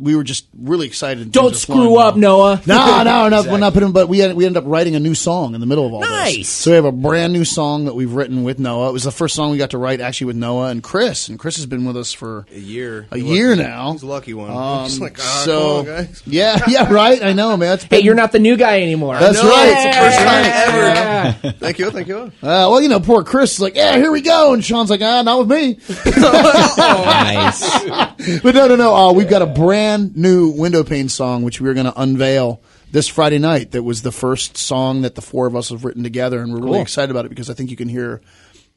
[0.00, 1.22] we were just really excited.
[1.22, 2.20] and Don't things are screw up, well.
[2.20, 2.62] Noah.
[2.66, 3.92] No, no, no, we're not putting.
[3.92, 6.00] But we had, we ended up writing a new song in the middle of all
[6.00, 6.36] Nice.
[6.36, 6.48] this.
[6.48, 8.88] So we have a brand new song that we've written with Noah.
[8.88, 11.38] It was the first song we got to write actually with Noah and Chris, and
[11.38, 13.06] Chris has been with us for A year.
[13.10, 13.62] A He's year lucky.
[13.62, 13.92] now.
[13.92, 14.50] He's a lucky one.
[14.50, 16.22] Um, Just like, ah, so on, guys.
[16.26, 17.22] yeah, yeah, right.
[17.22, 17.74] I know, man.
[17.74, 19.18] It's Hey, you're not the new guy anymore.
[19.18, 19.68] That's No, right.
[19.72, 20.80] It's the first time ever.
[20.80, 21.32] Yeah.
[21.58, 21.90] Thank you.
[21.90, 22.18] Thank you.
[22.18, 25.02] Uh, well, you know, poor Chris is like, yeah, here we go, and Sean's like,
[25.02, 25.78] ah, not with me.
[26.20, 27.60] nice.
[28.42, 28.94] but no, no, no.
[28.94, 32.60] Uh, we've got a brand new window pane song which we're going to unveil
[32.92, 33.70] this Friday night.
[33.72, 36.60] That was the first song that the four of us have written together, and we're
[36.60, 38.20] really excited about it because I think you can hear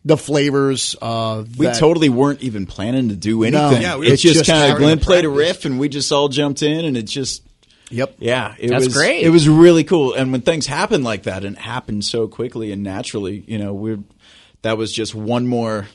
[0.05, 0.95] the flavors.
[1.01, 3.81] Uh, We totally weren't even planning to do anything.
[3.81, 6.27] Yeah, we it's just, just kind of Glenn played a riff and we just all
[6.29, 7.41] jumped in and it just
[7.89, 8.15] Yep.
[8.19, 9.23] yeah, it That's was great.
[9.23, 10.13] It was really cool.
[10.13, 13.73] And when things happen like that and it happened so quickly and naturally, you know,
[13.73, 13.99] we're
[14.63, 15.87] that was just one more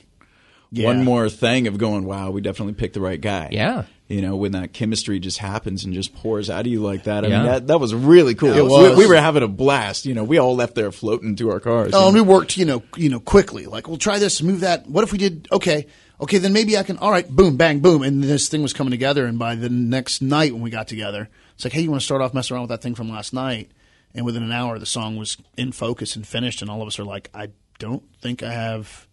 [0.70, 0.86] Yeah.
[0.86, 3.48] one more thing of going, wow, we definitely picked the right guy.
[3.52, 3.84] Yeah.
[4.09, 7.26] You know, when that chemistry just happens and just pours out of you like that.
[7.26, 7.36] I Yeah.
[7.42, 8.50] mean, that, that was really cool.
[8.54, 8.96] It We- was.
[8.96, 10.06] We, were having a blast.
[10.06, 11.92] You know, we all left there floating to our cars.
[11.94, 13.66] Oh, and we worked, you know, you know, quickly.
[13.66, 14.88] Like, we'll try this, move that.
[14.88, 15.46] What if we did?
[15.52, 15.86] Okay,
[16.22, 16.96] okay, then maybe I can.
[16.96, 19.26] All right, boom, bang, boom, and this thing was coming together.
[19.26, 22.06] And by the next night when we got together, it's like, hey, you want to
[22.06, 23.70] start off messing around with that thing from last night?
[24.14, 26.62] And within an hour, the song was in focus and finished.
[26.62, 29.06] And all of us are like, I don't think I have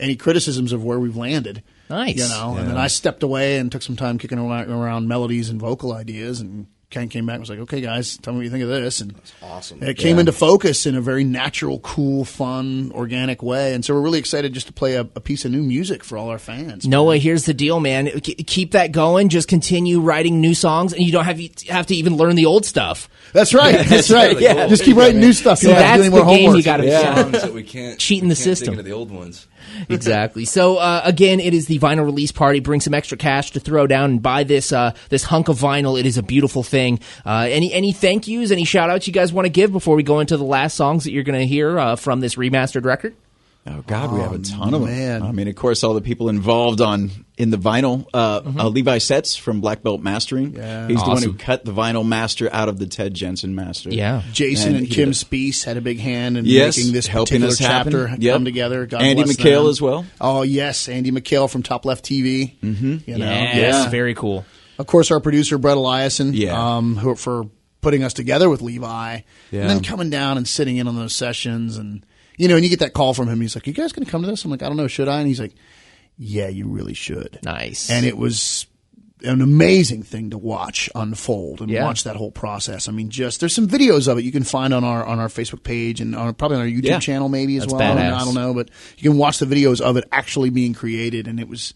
[0.00, 1.62] any criticisms of where we've landed.
[1.92, 2.16] Nice.
[2.16, 2.56] you know.
[2.56, 5.92] And then I stepped away and took some time kicking around, around melodies and vocal
[5.92, 6.66] ideas and.
[6.90, 9.00] Ken came back and was like, "Okay, guys, tell me what you think of this."
[9.00, 9.80] And awesome.
[9.80, 13.72] and it came into focus in a very natural, cool, fun, organic way.
[13.72, 16.18] And so we're really excited just to play a, a piece of new music for
[16.18, 16.86] all our fans.
[16.86, 18.08] Noah, here's the deal, man.
[18.20, 19.30] K- keep that going.
[19.30, 21.40] Just continue writing new songs, and you don't have
[21.70, 23.08] have to even learn the old stuff.
[23.32, 23.86] That's right.
[23.88, 24.36] That's right.
[24.36, 24.68] really cool.
[24.68, 25.62] Just keep writing new stuff.
[25.62, 26.56] You don't have to That's the game homework.
[26.58, 27.14] you got to Yeah.
[27.22, 28.72] songs that we can't Cheating we the can't dig system.
[28.74, 29.48] into the old ones.
[29.88, 30.44] exactly.
[30.44, 32.60] So uh, again, it is the vinyl release party.
[32.60, 35.98] Bring some extra cash to throw down and buy this uh, this hunk of vinyl.
[35.98, 37.00] It is a beautiful thing.
[37.24, 40.02] Uh, any any thank yous, any shout outs you guys want to give before we
[40.02, 43.14] go into the last songs that you're going to hear uh, from this remastered record?
[43.64, 44.90] Oh God, we have a ton of them.
[44.90, 45.22] man.
[45.22, 47.10] I mean, of course, all the people involved on
[47.42, 48.06] in the vinyl.
[48.14, 48.60] Uh, Mm-hmm.
[48.60, 50.54] uh, Levi Seitz from Black Belt Mastering.
[50.54, 50.86] Yeah.
[50.88, 53.90] he's the one who cut the vinyl master out of the Ted Jensen master.
[53.90, 54.22] Yeah.
[54.32, 57.40] Jason and, he Kim did- Speece had a big hand in Yes, making this helping
[57.40, 57.92] particular us happen.
[57.92, 58.34] chapter Yep.
[58.34, 58.86] come together.
[58.86, 59.70] God Andy bless McHale them.
[59.70, 60.06] as well.
[60.20, 62.54] Oh yes, Andy McHale from Top Left TV.
[62.62, 62.96] Mm-hmm.
[63.10, 64.44] You know, Yes, very cool.
[64.78, 66.76] Of course, our producer Brett Eliason, Yeah.
[66.76, 67.44] um, who for
[67.80, 69.20] putting us together with Levi,
[69.50, 69.60] Yeah.
[69.62, 72.04] and then coming down and sitting in on those sessions, and
[72.38, 73.40] you know, and you get that call from him.
[73.40, 75.08] He's like, "You guys going to come to this?" I'm like, "I don't know, should
[75.08, 75.52] I?" And he's like,
[76.18, 77.90] "Yeah, you really should." Nice.
[77.90, 78.66] And it was
[79.24, 81.84] an amazing thing to watch unfold and Yeah.
[81.84, 82.88] watch that whole process.
[82.88, 85.28] I mean, just there's some videos of it you can find on our on our
[85.28, 86.98] Facebook page and on, probably on our YouTube Yeah.
[86.98, 87.82] channel maybe as That's well.
[87.82, 88.20] I don't- badass.
[88.20, 91.38] I don't know, but you can watch the videos of it actually being created, and
[91.38, 91.72] it was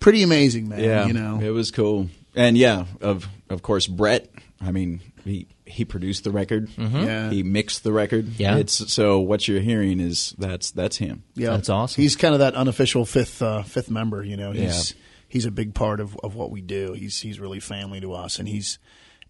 [0.00, 0.82] pretty amazing, man.
[0.82, 2.08] Yeah, you know, it was cool.
[2.38, 4.30] And yeah, of of course, Brett.
[4.60, 6.68] I mean, he he produced the record.
[6.78, 7.30] Yeah.
[7.30, 8.26] he mixed the record.
[8.26, 8.42] Mm-hmm.
[8.42, 8.56] Yeah.
[8.58, 11.24] it's so what you're hearing is that's that's him.
[11.34, 12.00] Yeah, That's awesome.
[12.00, 14.22] He's kind of that unofficial fifth uh, fifth member.
[14.22, 14.94] You know, he's
[15.28, 16.92] he's a big part of, of what we do.
[16.92, 18.78] He's he's really family to us, and he's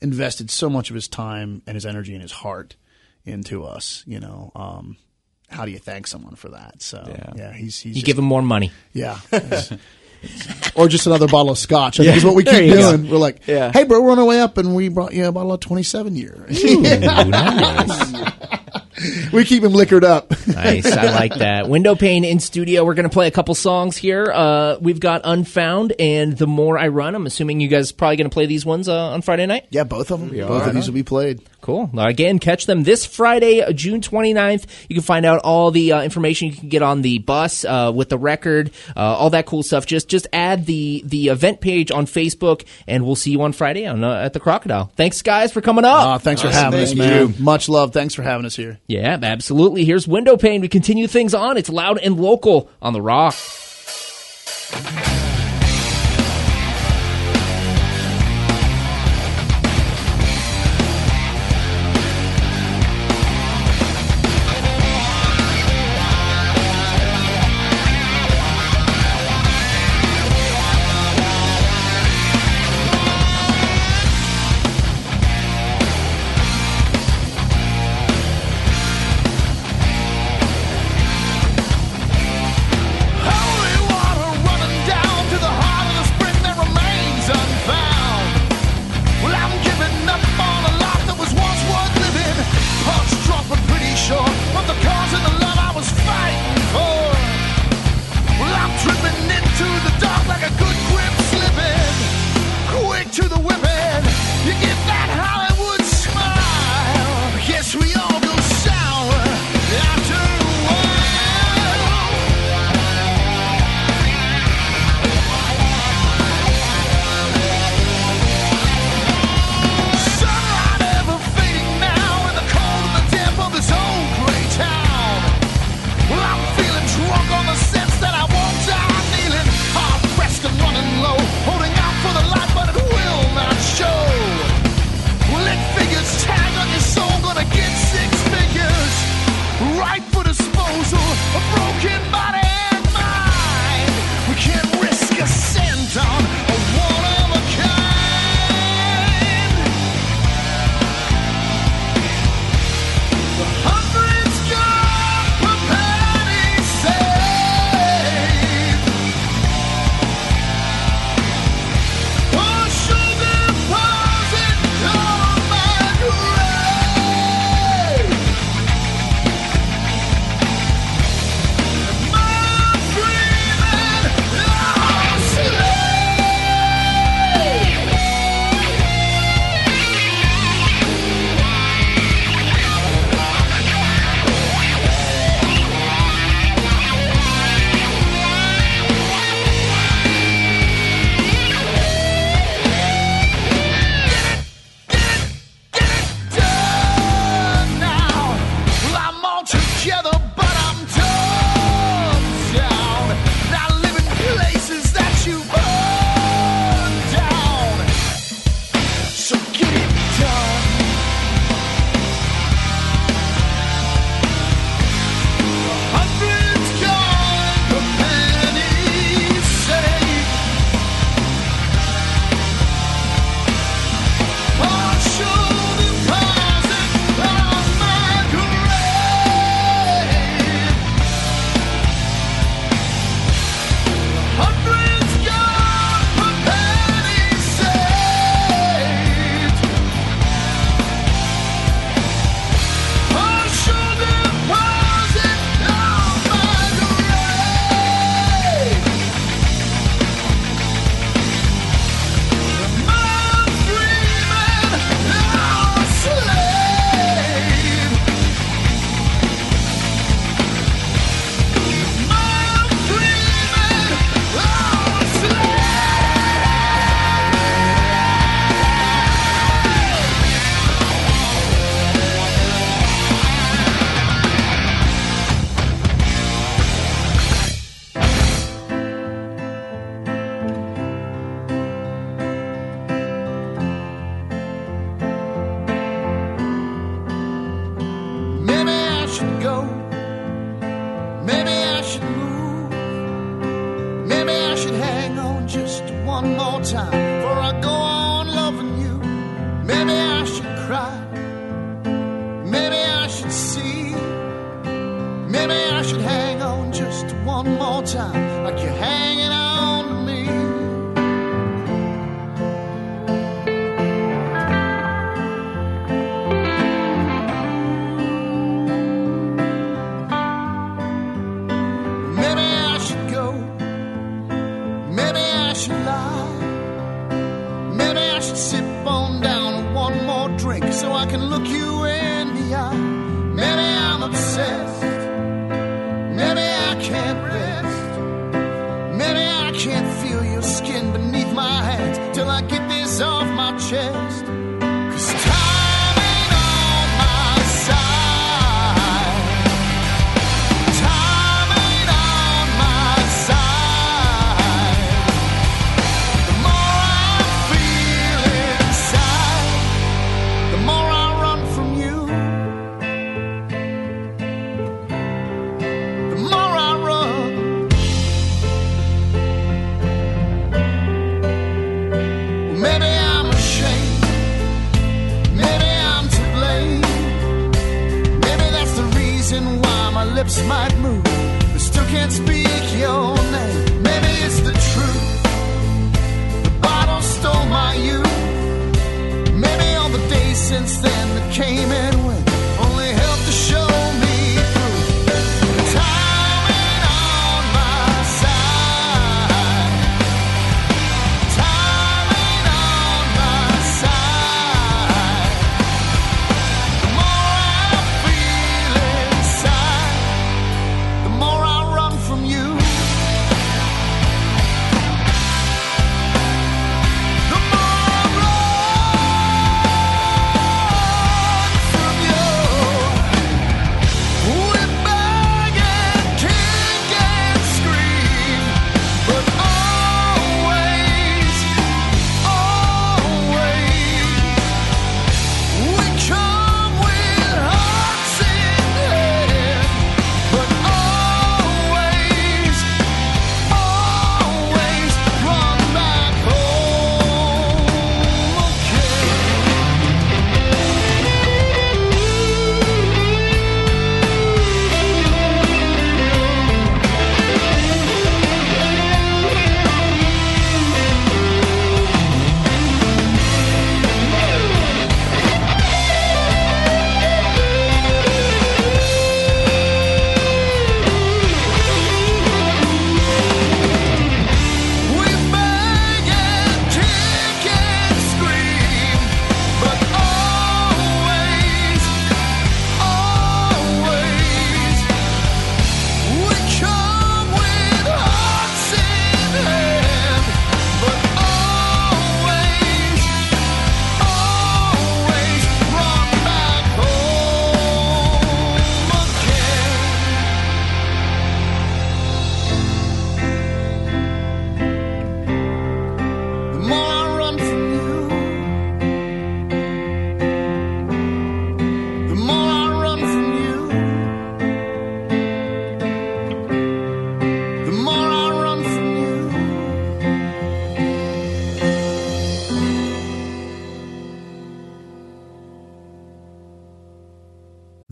[0.00, 2.76] invested so much of his time and his energy and his heart
[3.24, 4.04] into us.
[4.06, 4.96] You know, um,
[5.48, 6.82] how do you thank someone for that?
[6.82, 7.52] So yeah, Yeah.
[7.52, 8.70] he's he's You just- give him more money.
[8.92, 9.18] yeah.
[10.74, 12.00] or just another bottle of scotch.
[12.00, 12.96] I think is what we keep There you go.
[12.96, 13.10] doing.
[13.10, 13.70] We're like, Yeah.
[13.72, 16.16] hey, bro, we're on our way up, and we brought you a bottle of 27
[16.16, 16.46] year.
[19.32, 20.30] we keep him liquored up.
[20.46, 20.86] Nice.
[20.90, 21.68] I like that.
[21.68, 22.84] Window pane in studio.
[22.84, 24.30] We're going to play a couple songs here.
[24.32, 27.14] Uh, we've got Unfound and The More I Run.
[27.14, 29.66] I'm assuming you guys probably going to play these ones uh, on Friday night.
[29.70, 30.30] yeah, both of them.
[30.30, 31.40] Both of these will be played.
[31.60, 31.90] Cool.
[31.98, 34.64] Again, catch them this Friday, uh, June 29th.
[34.88, 37.92] You can find out all the uh, information you can get on the bus uh,
[37.94, 39.84] with the record, uh, all that cool stuff.
[39.84, 43.86] Just just add the the event page on Facebook, and we'll see you on Friday
[43.86, 44.92] on uh, at the Crocodile.
[44.96, 46.06] Thanks, guys, for coming up.
[46.06, 47.28] Uh, thanks for having us, man.
[47.28, 47.34] you.
[47.42, 47.92] Much love.
[47.92, 48.78] Thanks for having us here.
[48.86, 49.84] yeah, absolutely.
[49.84, 50.60] Here's Window Pane.
[50.60, 51.56] We continue things on.
[51.56, 53.34] It's loud and local on the Rock.